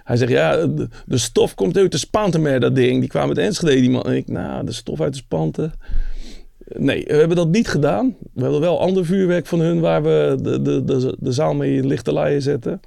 [0.04, 0.68] Hij zegt, ja,
[1.06, 3.00] de, stof komt uit de spanten meer, dat ding.
[3.00, 4.04] Die kwam uit Enschede, die man.
[4.04, 5.74] En ik, nou, de stof uit de spanten.
[6.66, 8.16] Nee, we hebben dat niet gedaan.
[8.34, 11.76] We hadden wel ander vuurwerk van hun waar we de, de, de, de zaal mee
[11.76, 12.82] in lichte laaien zetten.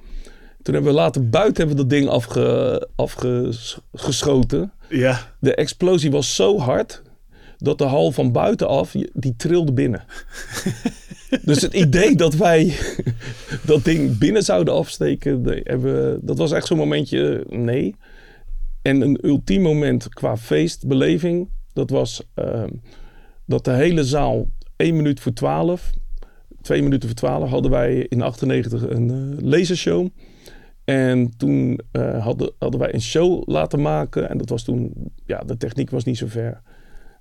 [0.61, 4.71] Toen hebben we later buiten hebben dat ding afge, afgeschoten.
[4.93, 5.35] Ja.
[5.39, 7.01] De explosie was zo hard
[7.57, 10.03] dat de hal van buitenaf, die trilde binnen.
[11.45, 12.75] dus het idee dat wij
[13.65, 17.95] dat ding binnen zouden afsteken, nee, hebben, dat was echt zo'n momentje, nee.
[18.81, 22.69] En een ultiem moment qua feestbeleving, dat was ehm,
[23.45, 25.89] dat de hele zaal één minuut voor twaalf,
[26.61, 30.07] twee minuten voor twaalf, hadden wij in 98 een eh, lasershow.
[30.85, 34.29] En toen eh, hadden, hadden wij een show laten maken.
[34.29, 34.93] En dat was toen,
[35.25, 36.61] ja, de techniek was niet zo ver.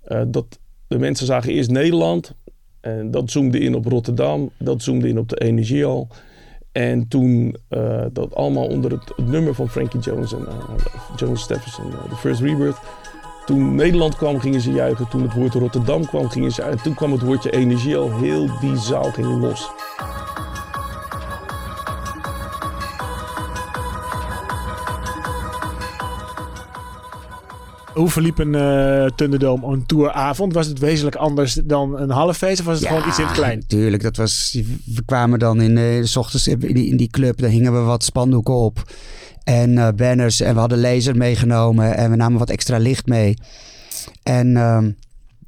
[0.03, 2.35] Eh, dat de mensen zagen eerst Nederland.
[2.81, 4.51] En dat zoomde in op Rotterdam.
[4.59, 6.09] Dat zoomde in op de Energiehal.
[6.73, 10.47] En toen eh, dat allemaal onder het, nummer van Frankie Jones en
[11.17, 12.81] Jones Stephenson, The First Rebirth.
[13.47, 15.09] Toen Nederland kwam, gingen ze juichen.
[15.09, 16.63] Toen het woord Rotterdam kwam, gingen ze.
[16.63, 18.19] En toen kwam het woordje Energiehal.
[18.19, 19.71] Heel die zaal ging los.
[27.95, 30.53] Hoe verliep een eh Thunderdome, een touravond?
[30.53, 33.65] Was het wezenlijk anders dan een halffeest of was het gewoon iets in het klein?
[33.67, 34.59] Tuurlijk, dat was.
[34.85, 37.79] We kwamen dan in eh, s ochtends in die, in die club, daar hingen we
[37.79, 38.83] wat spandoeken op.
[39.45, 40.41] En eh, banners.
[40.41, 41.97] En we hadden laser meegenomen.
[41.97, 43.35] En we namen wat extra licht mee.
[44.23, 44.93] En ehm, dat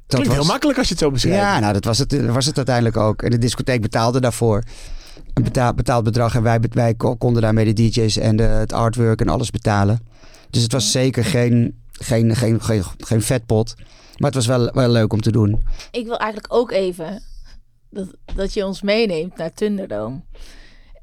[0.07, 1.39] Klinkt was, heel makkelijk als je het zo beschrijft.
[1.39, 3.21] Ja, nou, dat was het, was het uiteindelijk ook.
[3.21, 4.63] En de discotheek betaalde daarvoor.
[5.33, 6.35] Een betaal, betaald bedrag.
[6.35, 9.99] En wij, wij ko- konden daarmee de DJ's en de, het artwork en alles betalen.
[10.49, 13.73] Dus het was zeker geen, geen, geen, geen, geen vetpot.
[14.17, 15.63] Maar het was wel, wel leuk om te doen.
[15.91, 17.21] Ik wil eigenlijk ook even
[17.89, 20.21] dat, dat je ons meeneemt naar Thunderdome.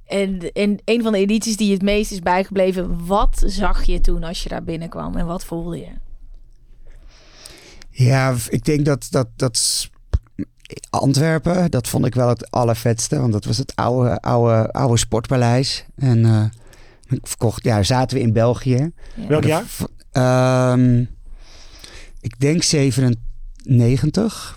[0.06, 4.24] En in een van de edities die het meest is bijgebleven, wat zag je toen
[4.24, 5.90] als je daar binnenkwam en wat voelde je?
[7.90, 9.90] Ja, ik denk dat, dat, dat
[10.90, 13.20] Antwerpen, dat vond ik wel het allervetste.
[13.20, 15.86] Want dat was het oude, oude, oude sportpaleis.
[15.96, 16.44] En eh,
[17.08, 18.92] ik verkocht, ja, zaten we in België.
[19.28, 19.64] Welk jaar?
[20.12, 21.04] Ehm,
[22.20, 24.56] ik denk 97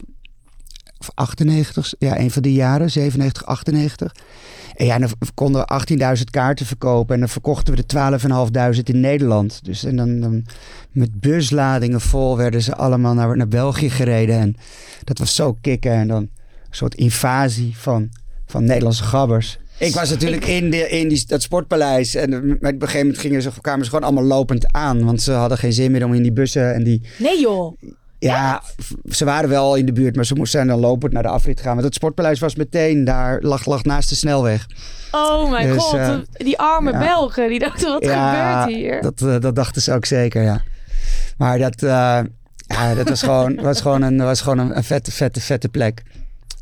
[0.99, 1.93] of 98.
[1.99, 4.15] Ja, een van die jaren, 97, 98.
[4.75, 5.67] En ja, dan konden we
[6.17, 7.13] 18.000 kaarten verkopen.
[7.13, 9.59] En dan verkochten we de 12.500 in Nederland.
[9.63, 10.45] Dus en dan,
[10.91, 14.39] met busladingen vol werden ze allemaal naar, naar België gereden.
[14.39, 14.55] En
[15.03, 15.91] dat was zo kicken.
[15.91, 16.29] En dan een
[16.69, 18.09] soort invasie van,
[18.45, 19.57] van Nederlandse gabbers.
[19.77, 22.15] Ik was natuurlijk in, de, in die, dat sportpaleis.
[22.15, 25.05] En op een gegeven moment gingen ze, kwamen ze gewoon allemaal lopend aan.
[25.05, 27.01] Want ze hadden geen zin meer om in die bussen en die...
[27.17, 27.77] Nee joh,
[28.19, 28.61] Ja,
[29.09, 31.73] ze waren wel in de buurt, maar ze moesten dan lopend naar de afrit gaan.
[31.73, 34.67] Want het sportpaleis was meteen daar, lag, lag naast de snelweg.
[35.11, 36.99] oh mijn Dus, god, eh, die arme ja.
[36.99, 39.01] Belgen, die dachten wat ja, gebeurt hier?
[39.01, 40.61] Dat, eh, dat dachten ze ook zeker, ja.
[41.37, 42.19] Maar dat, eh,
[42.67, 46.03] ja, dat was gewoon, was gewoon, een, was gewoon een, een vette, vette, vette plek.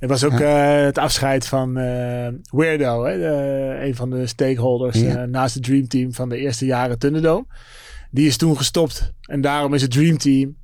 [0.04, 5.00] Het was ook eh, het afscheid van eh, Weirdo, hè, de- een van de stakeholders
[5.02, 5.16] Ja.
[5.16, 7.46] eh, naast het Dream Team van de eerste jaren Thunderdome.
[8.12, 9.13] Die is toen gestopt.
[9.22, 10.56] En daarom is het Dream Team,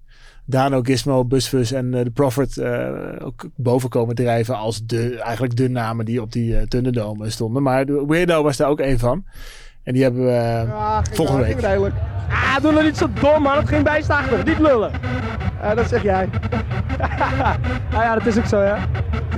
[0.46, 2.88] Dano, Gizmo, Busfus en de Prophet eh,
[3.24, 7.64] ook boven komen drijven als de, eigenlijk de namen die op die Thunderdome stonden.
[7.64, 9.26] Maar Weirdo was daar ook een van.
[9.84, 10.66] En die hebben we
[11.12, 11.60] volgende week.
[11.60, 11.96] Redelijk.
[12.30, 13.58] Ah, doe nou niet zo dom, man.
[13.58, 14.46] Het ging bijstachtig.
[14.46, 14.92] Niet lullen.
[15.62, 16.30] Eh, dat zeg jij.
[17.00, 17.56] ah
[17.92, 18.88] ja, dat is ook zo, ja.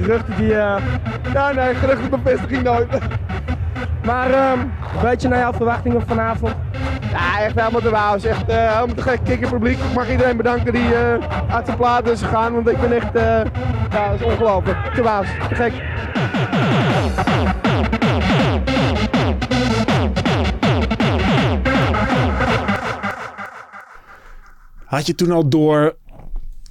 [0.01, 0.53] Geruchten die...
[0.53, 0.81] eh
[1.33, 2.87] Ja, nee, geruchten bevestiging nooit.
[4.05, 6.55] maar, ehm, een beetje naar jouw verwachtingen vanavond.
[7.11, 8.15] Ja, echt helemaal de wauw.
[8.15, 9.19] is echt eh, helemaal te gek.
[9.23, 9.77] Kikker publiek.
[9.77, 12.53] Ik mag iedereen bedanken die eh, uit zijn plaat is gegaan.
[12.53, 13.15] Want ik ben echt...
[13.15, 13.23] eh,
[13.91, 14.77] ja, dat is ongelooflijk.
[14.93, 15.23] Te wauw.
[15.49, 15.73] Te gek.
[24.85, 25.95] Had je toen al door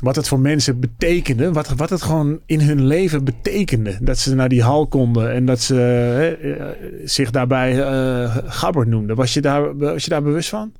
[0.00, 1.52] wat het voor mensen betekende?
[1.52, 3.98] Wat, wat het gewoon in hun leven betekende?
[4.00, 6.66] Dat ze naar die hal konden en dat ze hè, eh,
[7.04, 9.16] zich daarbij eh gabber noemden.
[9.16, 10.72] Was je, daar, was je daar bewust van?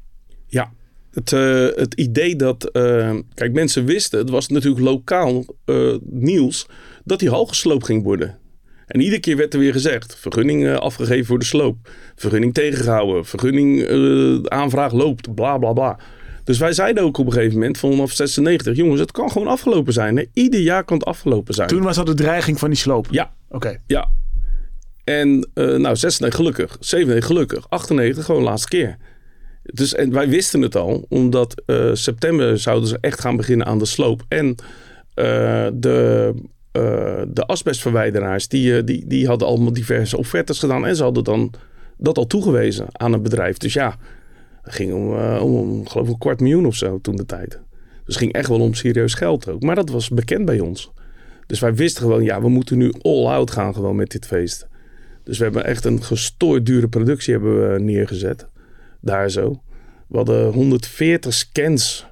[0.46, 0.72] Ja,
[1.11, 2.70] het, eh, het idee dat...
[3.35, 5.44] kijk, mensen wisten, het was natuurlijk lokaal
[6.02, 6.66] nieuws...
[7.04, 8.38] dat die hal gesloopt ging worden.
[8.87, 10.16] En iedere keer werd er weer gezegd...
[10.16, 11.90] vergunning afgegeven voor de sloop.
[12.16, 13.24] Vergunning tegengehouden.
[13.24, 13.88] Vergunning
[14.48, 15.35] aanvraag loopt.
[15.35, 15.98] Bla, bla, bla.
[16.44, 18.76] Dus wij zeiden ook op een gegeven moment vanaf 96...
[18.76, 20.16] jongens, het kan gewoon afgelopen zijn.
[20.16, 20.24] Hè?
[20.33, 21.68] Ieder jaar kan het afgelopen zijn.
[21.68, 23.07] Toen was dat de dreiging van die sloop.
[23.11, 23.76] Ja, Oké.
[23.87, 24.09] ja.
[25.05, 28.96] En eh nou, 96 gelukkig, 97 gelukkig, 98 gewoon laatste keer.
[29.62, 33.79] Dus en wij wisten het al, omdat eh, september zouden ze echt gaan beginnen aan
[33.79, 34.22] de sloop.
[34.29, 34.55] En
[35.14, 36.35] eh, de,
[37.29, 40.87] de asbestverwijderaars, die, die, die hadden allemaal diverse offertes gedaan.
[40.87, 41.55] En ze hadden dan
[41.96, 43.57] dat al toegewezen aan een bedrijf.
[43.57, 43.96] Dus ja,
[44.62, 47.26] het ging om, eh, om, om geloof ik een kwart miljoen of zo toen de
[47.26, 47.50] tijd.
[48.04, 49.62] Dus het ging echt wel om serieus geld ook.
[49.62, 50.92] Maar dat was bekend bij ons.
[51.46, 54.68] Dus wij wisten gewoon, ja, we moeten nu all out gaan gewoon met dit feest.
[55.24, 58.48] Dus we hebben echt een gestoord dure productie hebben we neergezet.
[59.00, 59.62] Daar zo.
[60.08, 62.08] We hadden 140 scans.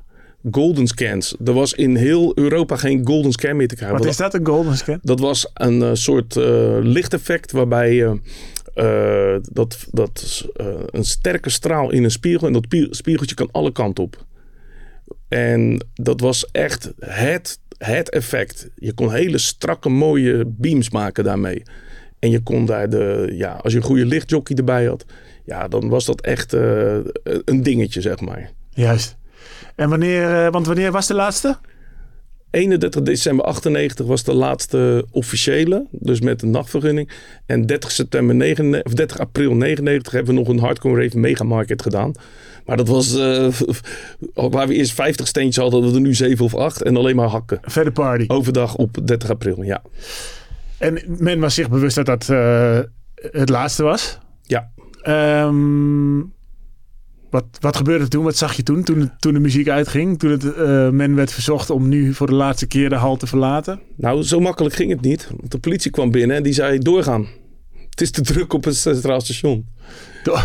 [0.50, 1.36] Golden scans.
[1.44, 3.98] Er was in heel Europa geen golden scan meer te krijgen.
[3.98, 4.98] Wat is dat, een golden scan?
[5.02, 8.20] dat was een eh, soort eh, lichteffect waarbij
[8.78, 13.48] eh, dat, dat eh, een sterke straal in een spiegel en dat pie- spiegeltje kan
[13.50, 14.24] alle kanten op.
[15.28, 18.68] En dat was echt het, het effect.
[18.74, 21.62] Je kon hele strakke mooie beams maken daarmee.
[22.18, 25.04] En je kon daar de, ja, als je een goede lichtjockey erbij had,
[25.44, 28.50] ja, dan was dat echt eh, een dingetje, zeg maar.
[28.70, 29.16] Juist.
[29.74, 31.58] En wanneer, want wanneer was de laatste?
[32.50, 37.10] 31 december 98 was de laatste officiële, dus met een nachtvergunning.
[37.46, 41.82] En 30, september 99, of 30 april 99 hebben we nog een hardcore rave megamarket
[41.82, 42.12] gedaan.
[42.64, 43.48] Maar dat was, eh,
[44.50, 47.16] waar we eerst 50 steentjes hadden, hadden we er nu 7 of 8 en alleen
[47.16, 47.58] maar hakken.
[47.62, 48.24] Verder party.
[48.26, 49.82] Overdag op 30 april, ja.
[50.78, 52.78] En men was zich bewust dat dat eh,
[53.32, 54.18] het laatste was.
[54.42, 54.70] Ja,
[55.08, 56.18] Ehm,
[57.30, 58.24] wat, wat gebeurde er toen?
[58.24, 58.84] Wat zag je toen?
[58.84, 60.18] Toen, de muziek uitging?
[60.18, 63.26] Toen het, eh, men werd verzocht om nu voor de laatste keer de hal te
[63.26, 63.80] verlaten?
[63.96, 65.28] nou zo makkelijk ging het niet.
[65.36, 67.26] Want de politie kwam binnen en die zei doorgaan.
[67.90, 69.66] Het is te druk op het centraal station.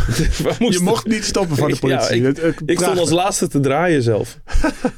[0.69, 2.22] Je mocht niet stoppen van de politie.
[2.22, 4.39] Ja, ik, ik stond als laatste te draaien zelf.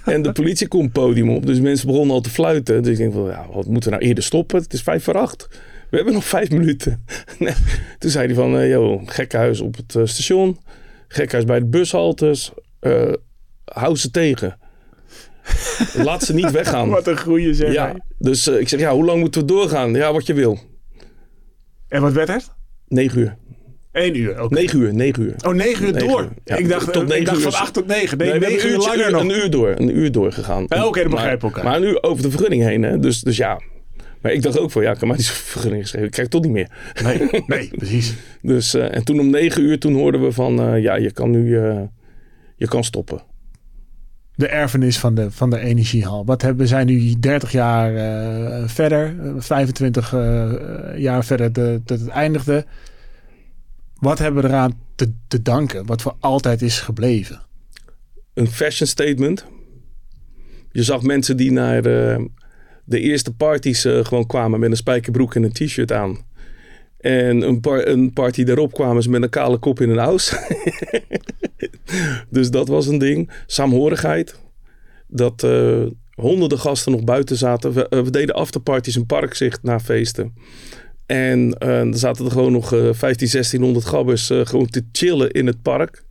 [0.06, 1.46] en de politie komt het podium op.
[1.46, 2.84] Dus mensen begonnen al te fluiten.
[2.84, 4.62] Dus ik denk van, ja, wat moeten we nou eerder stoppen?
[4.62, 5.48] Het is vijf voor acht.
[5.90, 7.04] We hebben nog vijf minuten.
[7.40, 7.54] Nee.
[8.00, 10.58] Toen zei hij van, eh joh, gekkenhuis op het eh, station.
[11.08, 12.52] Gekkenhuis bij de bushaltes.
[12.80, 13.14] Eh,
[13.66, 14.58] hou ze tegen.
[16.04, 16.90] Laat ze niet weggaan.
[16.90, 17.74] Wat een goeie zeg.
[17.74, 18.00] ja, hij.
[18.18, 19.94] dus eh, ik zeg, ja, hoe lang moeten we doorgaan?
[19.94, 20.60] Ja, wat je wil.
[21.88, 22.52] En wat werd het?
[22.88, 23.38] Negen uur.
[23.92, 24.42] Eén uur.
[24.44, 24.54] Oké.
[24.54, 25.36] Negen uur, negen uur.
[25.48, 26.22] Oh, negen uur Negen door.
[26.22, 26.30] uur.
[26.44, 27.44] Ja, ik dacht, tot ik negen dacht uur.
[27.52, 28.18] van acht tot negen.
[28.18, 29.22] Nee, Nee, we hebben negen een, uur uurtje, langer nog.
[29.22, 29.70] een uur door.
[29.70, 30.68] Een uur doorgegaan.
[30.68, 31.72] Ah, oké, dan Maar- begrijpen we elkaar.
[31.72, 32.84] Maar nu over de vergunning heen.
[32.84, 33.00] Hè?
[33.00, 33.62] Dus, dus ja.
[34.26, 36.08] Maar ik dacht ook van ja, ik kan maar die vergunning geschreven.
[36.08, 36.70] Ik krijg toch niet meer.
[37.04, 38.14] Nee, nee, precies.
[38.42, 41.30] Dus, eh, en toen om negen uur toen hoorden we van eh, ja, je kan
[41.32, 41.82] nu eh,
[42.56, 43.22] je kan stoppen.
[44.36, 46.26] De erfenis van de, van de energiehal.
[46.26, 47.92] Wat hebben, we zijn nu 30 jaar
[48.70, 49.16] verder.
[49.20, 50.52] eh, 25 eh,
[50.98, 52.66] jaar verder de- dat het eindigde.
[53.96, 55.86] Wat hebben we eraan te, te danken?
[55.86, 57.42] Wat voor altijd is gebleven?
[58.34, 59.46] Een fashion statement.
[60.72, 62.24] Je zag mensen die naar eh,
[62.86, 66.18] de eerste parties eh, gewoon kwamen met een spijkerbroek en een t-shirt aan.
[66.98, 70.36] En een, par- een party daarop kwamen ze met een kale kop in een aus.
[72.30, 73.32] dus dat was een ding.
[73.46, 74.40] Saamhorigheid.
[75.08, 77.74] Dat eh, honderden gasten nog buiten zaten.
[77.74, 80.34] We, eh, we deden afterparties in parkzicht na feesten.
[81.06, 85.62] En er zaten er gewoon nog eh 15, 1600 gabbers gewoon te chillen in het
[85.62, 86.04] park.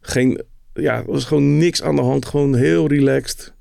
[0.00, 0.42] Geen,
[0.74, 2.26] ja, er was gewoon niks aan de hand.
[2.26, 3.54] Gewoon heel relaxed.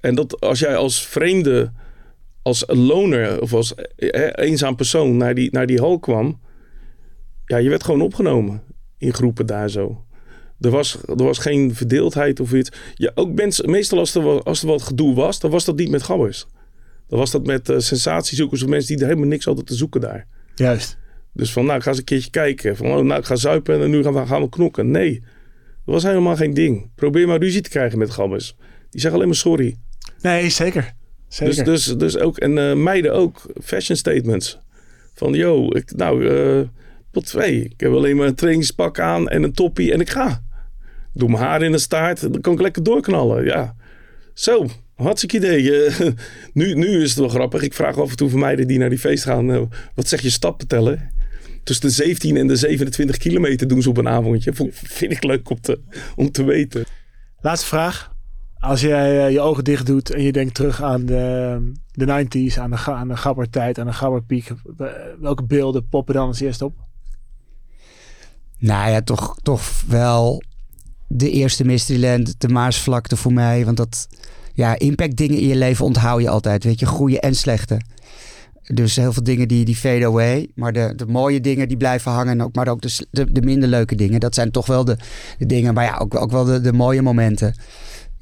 [0.00, 1.72] En dat als jij als vreemde
[2.42, 6.40] als loner of als eh, eenzaam persoon naar die, naar die hal kwam,
[7.44, 8.62] ja, je werd gewoon opgenomen
[8.98, 10.04] in groepen daar zo.
[10.60, 12.70] Er was, er was geen verdeeldheid of iets.
[12.94, 15.76] Ja, ook mensen, meestal als er, wat, als er wat gedoe was, dan was dat
[15.76, 16.46] niet met gabbers.
[17.08, 20.00] Dan was dat met uh, sensatiezoekers of mensen die er helemaal niks hadden te zoeken
[20.00, 20.26] daar.
[20.54, 20.98] Juist.
[21.32, 22.76] Dus van, nou, ik ga eens een keertje kijken.
[22.76, 24.90] Van, oh, nou, ik ga zuipen en nu gaan we, gaan we knokken.
[24.90, 25.20] Nee,
[25.84, 26.90] dat was helemaal geen ding.
[26.94, 28.56] Probeer maar ruzie te krijgen met gabbers.
[28.90, 29.78] Die zeggen alleen maar sorry.
[30.20, 30.92] Nee, zeker.
[31.28, 31.64] zeker.
[31.64, 34.58] Dus, dus, dus ook, en uh, meiden ook, fashion statements.
[35.14, 36.66] Van, yo, ik, nou, uh,
[37.10, 37.64] pot twee.
[37.64, 40.42] Ik heb alleen maar een trainingspak aan en een toppie en ik ga.
[41.12, 43.44] Doe mijn haar in de staart, dan kan ik lekker doorknallen.
[43.44, 43.74] Ja,
[44.34, 45.62] zo, hartstikke idee.
[45.62, 46.00] Uh,
[46.52, 47.62] nu, nu is het wel grappig.
[47.62, 50.30] Ik vraag af en toe van meiden die naar die feest gaan, wat zeg je
[50.30, 51.16] stappen tellen?
[51.64, 54.52] Tussen de 17 en de 27 kilometer doen ze op een avondje.
[54.72, 55.80] Vind ik leuk om te,
[56.16, 56.84] om te weten.
[57.40, 58.16] Laatste vraag.
[58.60, 62.58] Als jij uh, je ogen dicht doet en je denkt terug aan de, de 90s,
[62.58, 64.50] aan de, aan de gabbertijd, aan de gabberpiek.
[65.20, 66.74] Welke beelden poppen dan als eerst op?
[68.58, 70.42] Nou ja, toch, toch wel
[71.08, 73.64] de eerste Mysteryland, de Maasvlakte voor mij.
[73.64, 74.08] Want dat,
[74.52, 76.64] ja, impact dingen in je leven onthoud je altijd.
[76.64, 77.80] Weet je, goede en slechte.
[78.74, 80.48] Dus heel veel dingen die, die fade away.
[80.54, 82.40] Maar de, de mooie dingen die blijven hangen.
[82.40, 84.20] Ook, maar ook de, de, de minder leuke dingen.
[84.20, 84.96] Dat zijn toch wel de,
[85.38, 85.74] de dingen.
[85.74, 87.54] Maar ja, ook, ook wel de, de mooie momenten.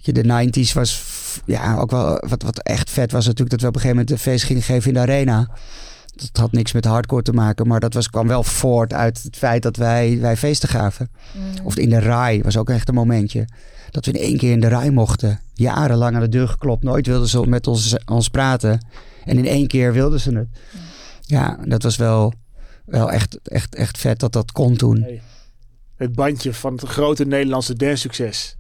[0.07, 1.03] Je, de 90s was
[1.45, 4.11] ja, ook wel wat, wat echt vet was natuurlijk dat we op een gegeven moment
[4.11, 5.49] een feest gingen geven in de arena.
[6.15, 9.37] Dat had niks met hardcore te maken, maar dat was, kwam wel voort uit het
[9.37, 11.11] feit dat wij, wij feesten gaven.
[11.33, 11.65] Mm.
[11.65, 13.49] Of in de RAI was ook echt een momentje.
[13.91, 15.41] Dat we in één keer in de RAI mochten.
[15.55, 16.83] Jarenlang aan de deur geklopt.
[16.83, 18.87] Nooit wilden ze met ons, ons praten.
[19.25, 20.49] En in één keer wilden ze het.
[21.21, 22.33] Ja, dat was wel,
[22.85, 25.01] wel echt, echt, echt vet dat dat kon toen.
[25.01, 25.23] Hey,
[25.97, 28.57] het bandje van het grote Nederlandse dance succes.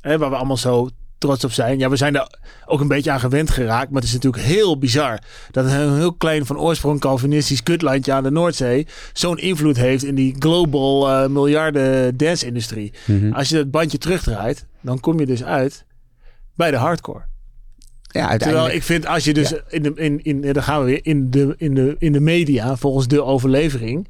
[0.00, 0.88] Hè, waar we allemaal zo
[1.20, 1.78] trots op zijn.
[1.78, 3.90] Ja, we zijn er ook een beetje aan gewend geraakt.
[3.90, 5.18] Maar het is natuurlijk heel bizar
[5.50, 10.14] dat een heel klein van oorsprong Calvinistisch kutlandje aan de Noordzee zo'n invloed heeft in
[10.14, 12.92] die global uh, miljarden dance-industrie.
[13.06, 13.32] Mm -hmm.
[13.32, 15.84] Als je dat bandje terugdraait, dan kom je dus uit
[16.54, 17.28] bij de hardcore.
[18.12, 19.60] Ja, Terwijl ik vind als je dus ja.
[19.68, 22.76] in de in, in dan gaan we weer in de in de in de media
[22.76, 24.08] volgens de overlevering.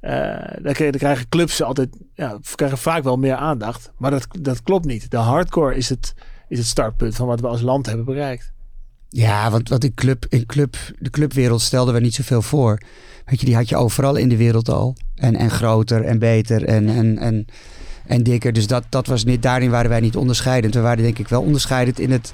[0.00, 3.92] Krijgen, dan krijgen clubs altijd ja, krijgen vaak wel meer aandacht.
[3.96, 5.10] Maar dat, dat klopt niet.
[5.10, 6.14] De hardcore is het,
[6.48, 8.52] is het startpunt van wat we als land hebben bereikt.
[9.08, 12.80] Ja, want wat in, club, in club, de clubwereld stelden we niet zoveel voor.
[13.24, 14.96] Weet je, die had je overal in de wereld al.
[15.14, 17.46] En, en groter en beter en, en, en,
[18.06, 18.52] en dikker.
[18.52, 20.74] Dus dat, dat was niet, daarin waren wij niet onderscheidend.
[20.74, 22.32] We waren denk ik wel onderscheidend in het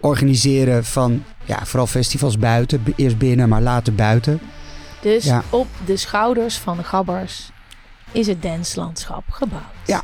[0.00, 2.82] organiseren van ja, vooral festivals buiten.
[2.96, 4.40] Eerst binnen, maar later buiten.
[5.00, 5.42] Dus ja.
[5.50, 7.50] op de schouders van de gabbers
[8.12, 9.62] is het danslandschap gebouwd.
[9.86, 10.02] Ja,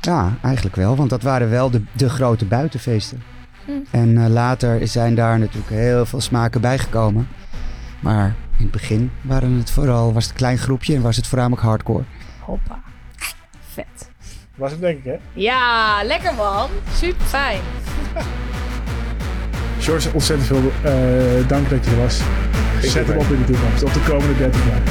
[0.00, 0.96] ja, eigenlijk wel.
[0.96, 3.22] Want dat waren wel de, de grote buitenfeesten.
[3.64, 3.70] Hm.
[3.90, 7.28] En uh, later zijn daar natuurlijk heel veel smaken bijgekomen.
[8.00, 11.26] Maar in het begin waren het vooral, was het een klein groepje en was het
[11.26, 12.04] voornamelijk hardcore.
[12.40, 12.82] Hoppa.
[13.72, 14.10] Vet.
[14.56, 15.16] Was het denk ik, hè?
[15.32, 16.68] Ja, lekker man.
[16.92, 17.60] Super fijn.
[19.78, 22.20] George, ontzettend veel uh, dank dat je er was.
[22.80, 23.82] Zet hem op in de toekomst.
[23.82, 24.82] Op de komende 30 jaar.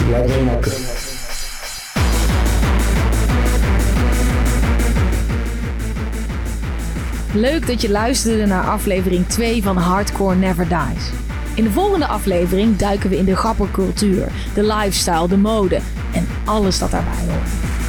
[7.33, 11.09] Leuk dat je luisterde naar aflevering 2 van Hardcore Never Dies.
[11.55, 15.79] In de volgende aflevering duiken we in de grappercultuur, de lifestyle, de mode
[16.13, 17.84] en alles dat daarbij hoort.